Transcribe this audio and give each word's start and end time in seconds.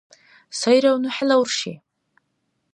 Сайрав 0.59 0.97
ну 1.03 1.09
хӀела 1.15 1.35
урши. 1.41 1.73